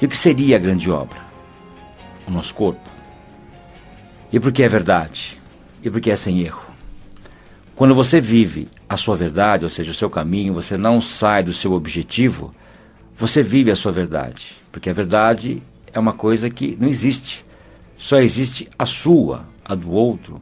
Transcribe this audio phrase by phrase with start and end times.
[0.00, 1.20] E o que seria a grande obra?
[2.26, 2.88] O nosso corpo.
[4.32, 5.36] E porque é verdade?
[5.82, 6.70] E porque é sem erro?
[7.74, 11.52] Quando você vive a sua verdade, ou seja, o seu caminho, você não sai do
[11.52, 12.54] seu objetivo,
[13.16, 14.52] você vive a sua verdade.
[14.72, 15.62] Porque a verdade
[15.92, 17.44] é uma coisa que não existe.
[17.96, 20.40] Só existe a sua, a do outro.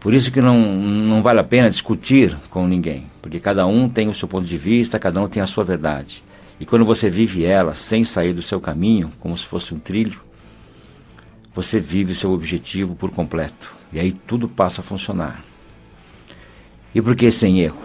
[0.00, 4.08] Por isso que não, não vale a pena discutir com ninguém, porque cada um tem
[4.08, 6.22] o seu ponto de vista, cada um tem a sua verdade.
[6.60, 10.20] E quando você vive ela sem sair do seu caminho, como se fosse um trilho,
[11.54, 13.72] você vive o seu objetivo por completo.
[13.92, 15.44] E aí tudo passa a funcionar.
[16.94, 17.82] E por que sem erro?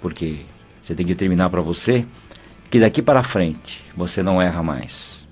[0.00, 0.40] Porque
[0.82, 2.04] você tem que determinar para você
[2.70, 5.26] que daqui para frente você não erra mais.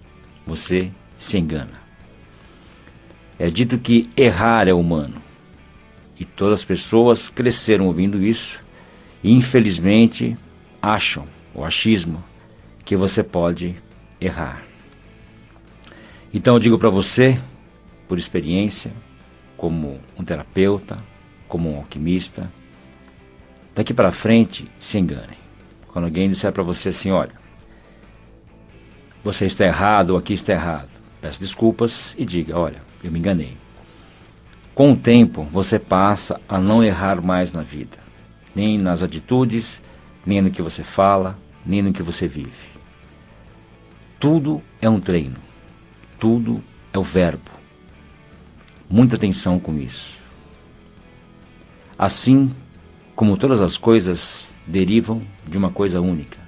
[0.47, 1.81] Você se engana.
[3.39, 5.21] É dito que errar é humano.
[6.19, 8.61] E todas as pessoas cresceram ouvindo isso
[9.25, 10.37] e infelizmente
[10.81, 12.23] acham o achismo,
[12.85, 13.77] que você pode
[14.21, 14.63] errar.
[16.33, 17.41] Então eu digo para você,
[18.09, 18.93] por experiência,
[19.57, 20.97] como um terapeuta,
[21.49, 22.51] como um alquimista,
[23.75, 25.39] daqui para frente se engane.
[25.89, 27.33] Quando alguém disser para você assim, olha,
[29.23, 30.89] você está errado ou aqui está errado,
[31.21, 33.57] peça desculpas e diga, olha, eu me enganei.
[34.75, 37.99] Com o tempo, você passa a não errar mais na vida,
[38.55, 39.83] nem nas atitudes,
[40.25, 42.71] nem no que você fala, nem no que você vive.
[44.19, 45.39] Tudo é um treino.
[46.19, 47.51] Tudo é o verbo.
[48.89, 50.19] Muita atenção com isso.
[51.99, 52.55] Assim
[53.15, 56.39] como todas as coisas derivam de uma coisa única,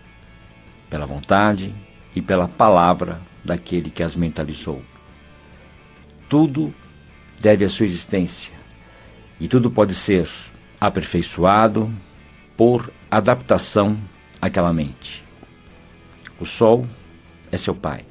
[0.89, 1.75] pela vontade
[2.15, 4.83] e pela palavra daquele que as mentalizou.
[6.29, 6.75] Tudo
[7.41, 8.53] deve a sua existência
[9.41, 10.29] e tudo pode ser
[10.81, 11.91] aperfeiçoado
[12.57, 13.99] por adaptação
[14.41, 15.23] àquela mente.
[16.41, 16.87] O sol
[17.51, 18.07] é seu pai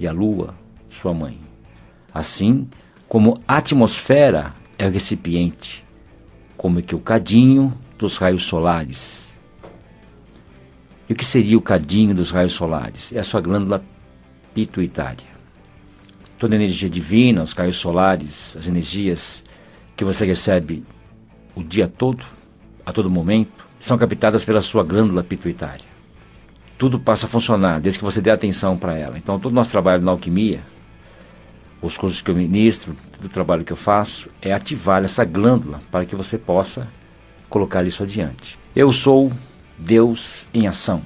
[0.00, 0.54] e a lua
[0.90, 1.38] sua mãe.
[2.12, 2.68] Assim
[3.08, 5.84] como a atmosfera é o recipiente,
[6.56, 9.38] como é que o cadinho dos raios solares.
[11.08, 13.12] E o que seria o cadinho dos raios solares?
[13.12, 13.82] É a sua glândula
[14.52, 15.30] pituitária.
[16.36, 19.44] Toda a energia divina, os raios solares, as energias
[19.96, 20.82] que você recebe
[21.54, 22.24] o dia todo,
[22.84, 25.84] a todo momento, são captadas pela sua glândula pituitária.
[26.78, 29.18] Tudo passa a funcionar desde que você dê atenção para ela.
[29.18, 30.60] Então, todo o nosso trabalho na alquimia,
[31.82, 36.04] os cursos que eu ministro, o trabalho que eu faço, é ativar essa glândula para
[36.04, 36.86] que você possa
[37.48, 38.56] colocar isso adiante.
[38.74, 39.32] Eu sou
[39.76, 41.02] Deus em ação.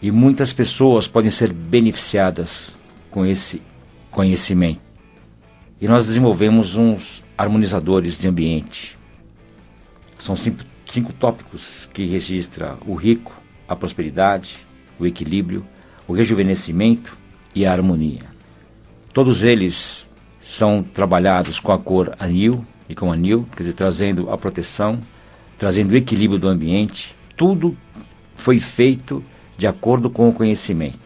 [0.00, 2.76] E muitas pessoas podem ser beneficiadas
[3.10, 3.60] com esse
[4.12, 4.80] conhecimento.
[5.80, 8.96] E nós desenvolvemos uns harmonizadores de ambiente.
[10.20, 13.32] São cinco, cinco tópicos que registra o rico,
[13.68, 14.58] a prosperidade,
[14.98, 15.64] o equilíbrio,
[16.06, 17.16] o rejuvenescimento
[17.54, 18.22] e a harmonia.
[19.12, 24.36] Todos eles são trabalhados com a cor anil e com anil, quer dizer, trazendo a
[24.36, 25.00] proteção,
[25.56, 27.14] trazendo o equilíbrio do ambiente.
[27.36, 27.76] Tudo
[28.34, 29.22] foi feito
[29.56, 30.98] de acordo com o conhecimento.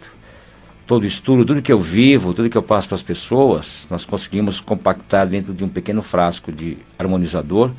[0.87, 4.61] Todo estudo, tudo que eu vivo, tudo que eu passo para as pessoas, nós conseguimos
[4.61, 7.71] compactar dentro de um pequeno frasco de harmonizador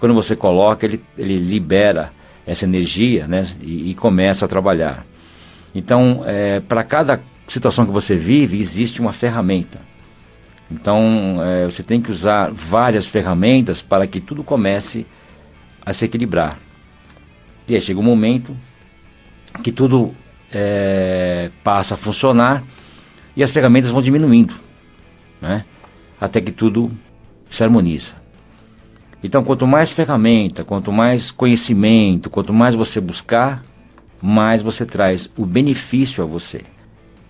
[0.00, 2.10] quando você coloca, ele, ele libera
[2.46, 5.06] essa energia né, e, e começa a trabalhar.
[5.74, 9.80] Então, é, para cada situação que você vive, existe uma ferramenta.
[10.70, 15.06] Então, é, você tem que usar várias ferramentas para que tudo comece
[15.84, 16.58] a se equilibrar.
[17.68, 18.56] E aí chega um momento
[19.62, 20.14] que tudo
[20.52, 22.64] é, passa a funcionar
[23.36, 24.54] e as ferramentas vão diminuindo,
[25.40, 25.64] né?
[26.20, 26.90] até que tudo
[27.48, 28.14] se harmoniza.
[29.22, 33.62] Então, quanto mais ferramenta, quanto mais conhecimento, quanto mais você buscar,
[34.20, 36.62] mais você traz o benefício a você.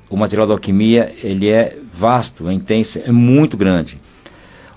[0.08, 4.00] O material da alquimia ele é vasto, é intenso, é muito grande.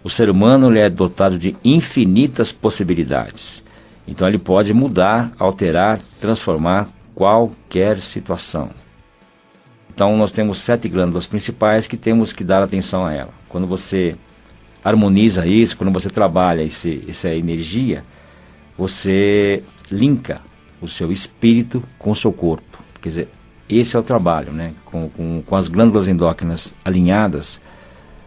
[0.03, 3.63] O ser humano ele é dotado de infinitas possibilidades.
[4.07, 8.69] Então ele pode mudar, alterar, transformar qualquer situação.
[9.93, 13.29] Então nós temos sete glândulas principais que temos que dar atenção a ela.
[13.47, 14.15] Quando você
[14.83, 18.03] harmoniza isso, quando você trabalha esse, essa energia,
[18.77, 20.41] você linka
[20.81, 22.83] o seu espírito com o seu corpo.
[23.01, 23.29] Quer dizer,
[23.69, 24.73] esse é o trabalho, né?
[24.85, 27.61] Com, com, com as glândulas endócrinas alinhadas,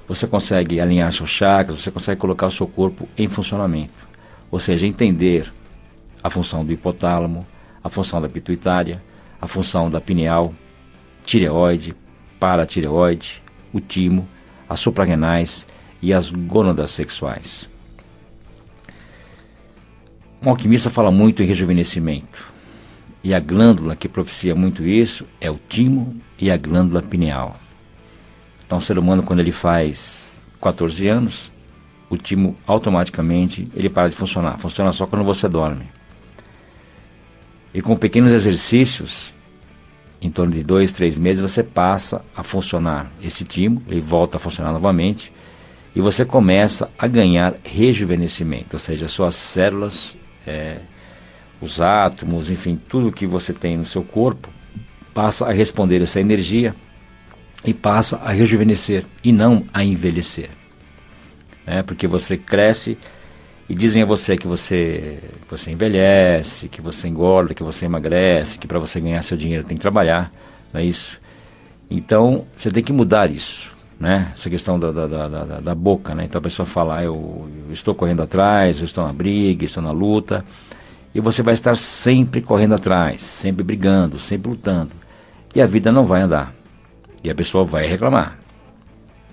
[0.08, 4.06] você consegue alinhar seus chakras, você consegue colocar o seu corpo em funcionamento.
[4.50, 5.52] Ou seja, entender
[6.22, 7.46] a função do hipotálamo,
[7.82, 9.02] a função da pituitária,
[9.40, 10.54] a função da pineal,
[11.24, 11.94] tireoide,
[12.38, 13.42] paratireoide,
[13.72, 14.26] o timo,
[14.68, 15.66] as suprarrenais
[16.00, 17.68] e as gônadas sexuais.
[20.42, 22.54] Um alquimista fala muito em rejuvenescimento.
[23.24, 27.56] E a glândula que propicia muito isso é o timo e a glândula pineal.
[28.64, 31.50] Então, o ser humano, quando ele faz 14 anos,
[32.08, 34.58] o timo automaticamente ele para de funcionar.
[34.58, 35.86] Funciona só quando você dorme.
[37.74, 39.34] E com pequenos exercícios,
[40.20, 44.40] em torno de dois, três meses, você passa a funcionar esse timo, ele volta a
[44.40, 45.32] funcionar novamente,
[45.96, 50.76] e você começa a ganhar rejuvenescimento, ou seja, suas células, é,
[51.58, 54.50] os átomos, enfim, tudo que você tem no seu corpo
[55.14, 56.74] passa a responder essa energia
[57.64, 60.50] e passa a rejuvenescer e não a envelhecer.
[61.66, 61.82] Né?
[61.82, 62.98] Porque você cresce
[63.66, 68.58] e dizem a você que você, que você envelhece, que você engorda, que você emagrece,
[68.58, 70.30] que para você ganhar seu dinheiro tem que trabalhar,
[70.74, 71.18] não é isso?
[71.90, 74.30] Então você tem que mudar isso, né?
[74.34, 76.24] Essa questão da, da, da, da, da boca, né?
[76.24, 79.82] Então a pessoa fala, ah, eu, eu estou correndo atrás, eu estou na briga, estou
[79.82, 80.44] na luta,
[81.14, 84.92] e você vai estar sempre correndo atrás, sempre brigando, sempre lutando,
[85.54, 86.54] e a vida não vai andar,
[87.24, 88.38] e a pessoa vai reclamar.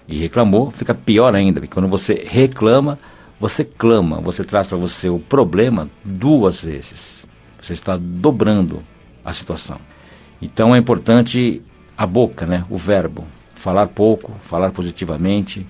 [0.08, 3.00] E reclamou, fica pior ainda, porque quando você reclama,
[3.40, 7.26] você clama, você traz para você o problema duas vezes.
[7.62, 8.82] Você está dobrando
[9.24, 9.80] a situação.
[10.42, 11.62] Então é importante
[11.98, 12.66] a boca, né?
[12.70, 13.26] o verbo.
[13.56, 15.66] Falar pouco, falar positivamente.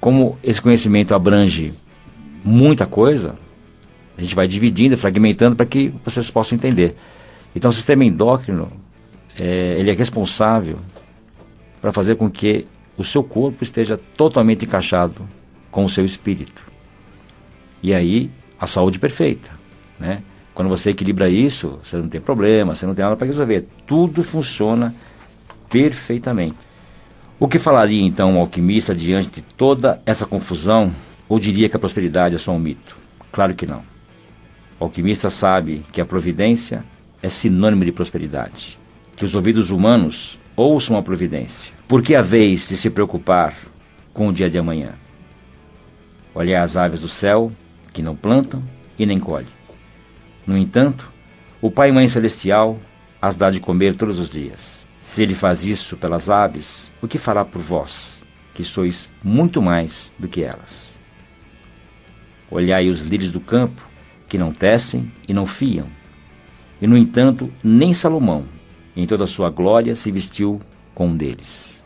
[0.00, 1.74] Como esse conhecimento abrange
[2.44, 3.34] muita coisa,
[4.16, 6.96] a gente vai dividindo, fragmentando para que vocês possam entender.
[7.54, 8.70] Então o sistema endócrino,
[9.36, 10.78] é, ele é responsável
[11.80, 12.66] para fazer com que
[12.96, 15.26] o seu corpo esteja totalmente encaixado
[15.70, 16.62] com o seu espírito.
[17.82, 19.50] E aí, a saúde perfeita,
[19.98, 20.22] né?
[20.52, 23.66] Quando você equilibra isso, você não tem problema, você não tem nada para resolver.
[23.86, 24.94] Tudo funciona
[25.70, 26.58] perfeitamente.
[27.42, 30.92] O que falaria então um alquimista diante de toda essa confusão?
[31.26, 32.98] Ou diria que a prosperidade é só um mito?
[33.32, 33.82] Claro que não.
[34.78, 36.84] O alquimista sabe que a providência
[37.22, 38.78] é sinônimo de prosperidade.
[39.16, 41.72] Que os ouvidos humanos ouçam a providência.
[41.88, 43.56] Por que a vez de se preocupar
[44.12, 44.92] com o dia de amanhã?
[46.34, 47.50] Olhar as aves do céu,
[47.90, 48.62] que não plantam
[48.98, 49.48] e nem colhem.
[50.46, 51.10] No entanto,
[51.58, 52.78] o Pai e Mãe Celestial
[53.20, 54.89] as dá de comer todos os dias.
[55.00, 58.22] Se ele faz isso pelas aves, o que fará por vós,
[58.54, 60.98] que sois muito mais do que elas?
[62.50, 63.88] Olhai os lírios do campo,
[64.28, 65.86] que não tecem e não fiam.
[66.80, 68.44] E, no entanto, nem Salomão,
[68.94, 70.60] em toda a sua glória, se vestiu
[70.94, 71.84] com um deles.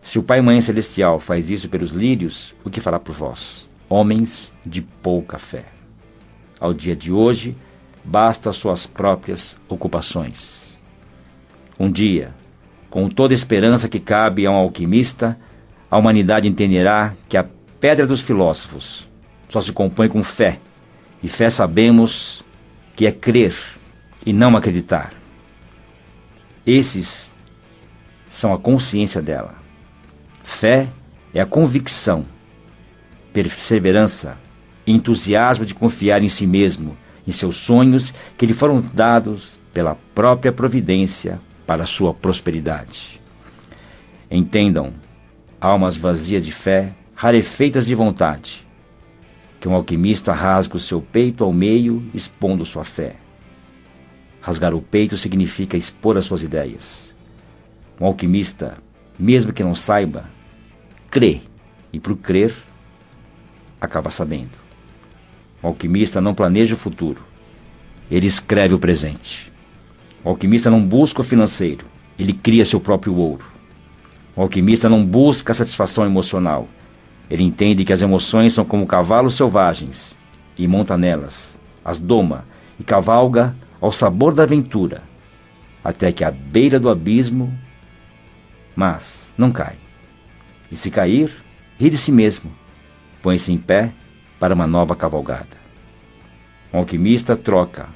[0.00, 3.68] Se o Pai Mãe Celestial faz isso pelos lírios, o que fará por vós?
[3.88, 5.64] homens de pouca fé.
[6.58, 7.56] Ao dia de hoje,
[8.04, 10.75] basta suas próprias ocupações.
[11.78, 12.34] Um dia,
[12.88, 15.38] com toda a esperança que cabe a um alquimista,
[15.90, 17.44] a humanidade entenderá que a
[17.78, 19.06] pedra dos filósofos
[19.48, 20.58] só se compõe com fé,
[21.22, 22.42] e fé sabemos
[22.94, 23.54] que é crer
[24.24, 25.12] e não acreditar.
[26.66, 27.32] Esses
[28.28, 29.54] são a consciência dela.
[30.42, 30.88] Fé
[31.34, 32.24] é a convicção
[33.32, 34.38] perseverança,
[34.86, 36.96] entusiasmo de confiar em si mesmo,
[37.28, 43.20] em seus sonhos que lhe foram dados pela própria providência para a sua prosperidade.
[44.30, 44.92] Entendam,
[45.60, 48.66] almas vazias de fé, rarefeitas de vontade,
[49.60, 53.16] que um alquimista rasga o seu peito ao meio, expondo sua fé.
[54.40, 57.12] Rasgar o peito significa expor as suas ideias.
[58.00, 58.78] Um alquimista,
[59.18, 60.26] mesmo que não saiba,
[61.10, 61.40] crê,
[61.92, 62.54] e por crer,
[63.80, 64.52] acaba sabendo.
[65.62, 67.22] O alquimista não planeja o futuro,
[68.10, 69.50] ele escreve o presente.
[70.26, 71.86] O alquimista não busca o financeiro,
[72.18, 73.44] ele cria seu próprio ouro.
[74.34, 76.66] O alquimista não busca a satisfação emocional,
[77.30, 80.16] ele entende que as emoções são como cavalos selvagens
[80.58, 82.44] e monta nelas, as doma
[82.76, 85.00] e cavalga ao sabor da aventura,
[85.84, 87.56] até que à beira do abismo,
[88.74, 89.76] mas não cai.
[90.72, 91.30] E se cair,
[91.78, 92.50] ri de si mesmo
[93.22, 93.92] põe-se em pé
[94.40, 95.56] para uma nova cavalgada.
[96.74, 97.88] Um alquimista troca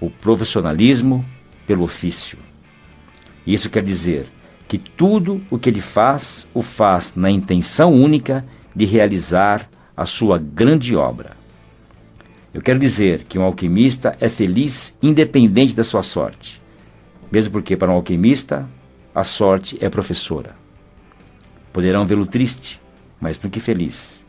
[0.00, 1.22] o profissionalismo
[1.70, 2.36] pelo ofício.
[3.46, 4.26] Isso quer dizer
[4.66, 10.36] que tudo o que ele faz, o faz na intenção única de realizar a sua
[10.36, 11.36] grande obra.
[12.52, 16.60] Eu quero dizer que um alquimista é feliz independente da sua sorte,
[17.30, 18.68] mesmo porque para um alquimista
[19.14, 20.56] a sorte é professora.
[21.72, 22.80] Poderão vê-lo triste,
[23.20, 24.24] mas nunca feliz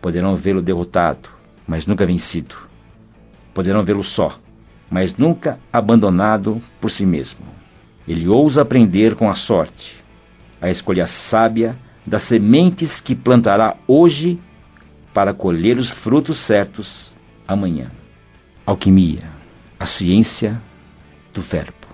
[0.00, 1.28] Poderão vê-lo derrotado,
[1.66, 2.54] mas nunca vencido.
[3.52, 4.38] Poderão vê-lo só,
[4.90, 7.46] mas nunca abandonado por si mesmo.
[8.08, 9.96] Ele ousa aprender com a sorte,
[10.60, 14.38] a escolha sábia das sementes que plantará hoje
[15.14, 17.12] para colher os frutos certos
[17.46, 17.88] amanhã.
[18.66, 19.22] Alquimia,
[19.78, 20.60] a ciência
[21.32, 21.86] do Verbo,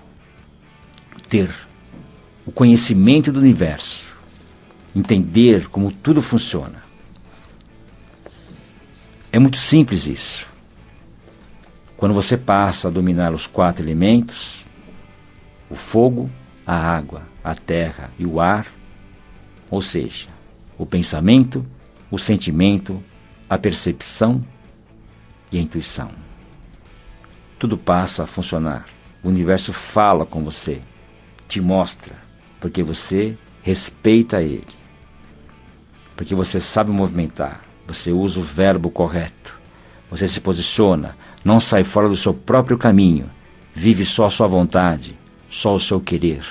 [1.29, 1.49] ter
[2.45, 4.15] o conhecimento do universo,
[4.95, 6.81] entender como tudo funciona.
[9.31, 10.47] É muito simples isso.
[11.97, 14.63] Quando você passa a dominar os quatro elementos,
[15.67, 16.29] o fogo,
[16.65, 18.67] a água, a terra e o ar,
[19.69, 20.27] ou seja,
[20.77, 21.65] o pensamento,
[22.11, 23.03] o sentimento,
[23.49, 24.45] a percepção
[25.51, 26.11] e a intuição.
[27.57, 28.85] Tudo passa a funcionar.
[29.23, 30.79] O universo fala com você,
[31.47, 32.13] te mostra,
[32.59, 34.67] porque você respeita ele.
[36.15, 39.56] Porque você sabe movimentar, você usa o verbo correto.
[40.09, 43.29] Você se posiciona, não sai fora do seu próprio caminho,
[43.73, 45.17] vive só a sua vontade,
[45.49, 46.45] só o seu querer.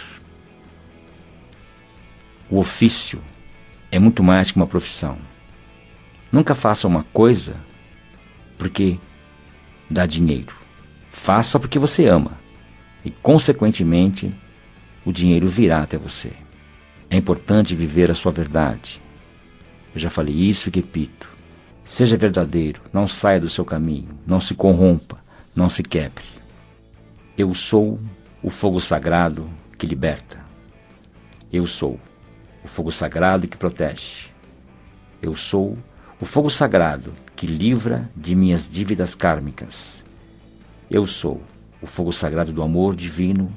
[2.48, 3.20] O ofício
[3.90, 5.18] é muito mais que uma profissão.
[6.30, 7.56] Nunca faça uma coisa
[8.58, 8.98] porque
[9.88, 10.54] dá dinheiro.
[11.10, 12.32] Faça porque você ama
[13.04, 14.32] e, consequentemente,
[15.04, 16.32] o dinheiro virá até você.
[17.08, 19.00] É importante viver a sua verdade.
[19.94, 21.35] Eu já falei isso e repito.
[21.86, 25.18] Seja verdadeiro, não saia do seu caminho, não se corrompa,
[25.54, 26.24] não se quebre.
[27.38, 28.00] Eu sou
[28.42, 30.40] o fogo sagrado que liberta.
[31.50, 32.00] Eu sou
[32.64, 34.26] o fogo sagrado que protege.
[35.22, 35.78] Eu sou
[36.20, 40.02] o fogo sagrado que livra de minhas dívidas kármicas.
[40.90, 41.40] Eu sou
[41.80, 43.48] o fogo sagrado do amor divino.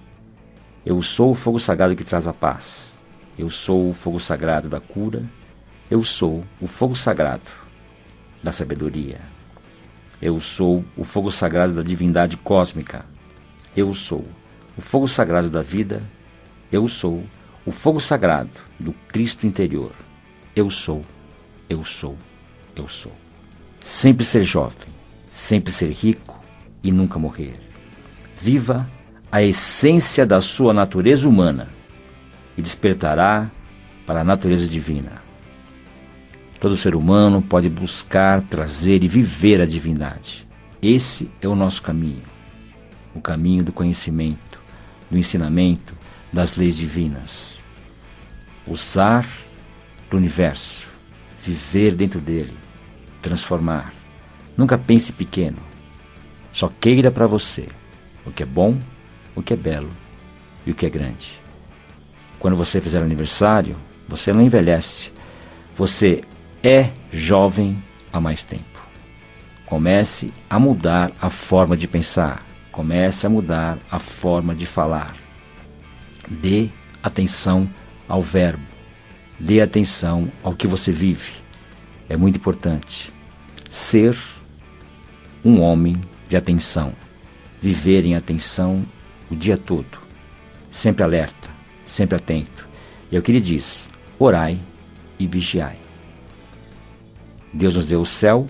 [0.86, 2.94] Eu sou o fogo sagrado que traz a paz.
[3.36, 5.24] Eu sou o fogo sagrado da cura.
[5.90, 7.69] Eu sou o fogo sagrado
[8.44, 9.20] da sabedoria.
[10.22, 13.06] Eu sou o fogo sagrado da divindade cósmica.
[13.76, 14.26] Eu sou
[14.78, 16.02] o fogo sagrado da vida.
[16.72, 17.24] Eu sou
[17.66, 19.92] o fogo sagrado do Cristo interior.
[20.56, 21.06] Eu sou,
[21.70, 22.18] eu sou,
[22.76, 23.14] eu sou.
[23.80, 24.90] Sempre ser jovem,
[25.30, 26.40] sempre ser rico
[26.84, 27.60] e nunca morrer.
[28.42, 28.90] Viva
[29.32, 31.70] a essência da sua natureza humana
[32.58, 33.50] e despertará
[34.06, 35.29] para a natureza divina.
[36.60, 40.46] Todo ser humano pode buscar, trazer e viver a divindade.
[40.82, 42.24] Esse é o nosso caminho,
[43.16, 44.60] o caminho do conhecimento,
[45.10, 45.96] do ensinamento,
[46.34, 47.64] das leis divinas.
[48.68, 49.26] Usar
[50.10, 50.88] do universo,
[51.44, 52.54] viver dentro dele,
[53.22, 53.94] transformar.
[54.58, 55.58] Nunca pense pequeno.
[56.52, 57.70] Só queira para você
[58.26, 58.78] o que é bom,
[59.34, 59.92] o que é belo
[60.66, 61.40] e o que é grande.
[62.38, 65.12] Quando você fizer aniversário, você não envelhece.
[65.78, 66.24] Você
[66.64, 68.64] é jovem há mais tempo.
[69.66, 75.16] Comece a mudar a forma de pensar, comece a mudar a forma de falar.
[76.28, 76.70] Dê
[77.02, 77.70] atenção
[78.08, 78.64] ao verbo,
[79.40, 81.34] dê atenção ao que você vive.
[82.10, 83.14] É muito importante
[83.70, 84.18] ser
[85.46, 86.94] um homem de atenção,
[87.62, 88.84] viver em atenção
[89.30, 90.00] o dia todo,
[90.72, 91.50] sempre alerta,
[91.86, 92.68] sempre atento.
[93.12, 94.60] E é o que ele diz: orai
[95.20, 95.89] e vigiai.
[97.54, 98.48] Deus nos deu o céu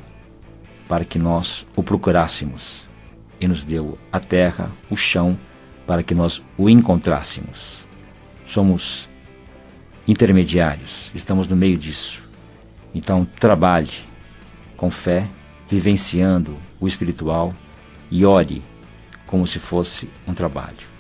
[0.88, 2.90] para que nós o procurássemos,
[3.40, 5.38] e nos deu a terra, o chão,
[5.86, 7.86] para que nós o encontrássemos.
[8.46, 9.08] Somos
[10.08, 12.24] intermediários, estamos no meio disso.
[12.94, 13.92] Então, trabalhe
[14.76, 15.28] com fé,
[15.68, 17.54] vivenciando o espiritual
[18.10, 18.64] e ore
[19.28, 20.99] como se fosse um trabalho.